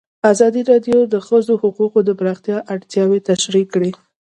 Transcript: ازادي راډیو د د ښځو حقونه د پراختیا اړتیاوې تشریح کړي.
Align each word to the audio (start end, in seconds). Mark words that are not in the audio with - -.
ازادي 0.31 0.61
راډیو 0.71 0.97
د 1.05 1.09
د 1.13 1.15
ښځو 1.27 1.53
حقونه 1.61 1.99
د 2.05 2.09
پراختیا 2.19 2.57
اړتیاوې 2.73 3.19
تشریح 3.29 3.65
کړي. 3.73 3.91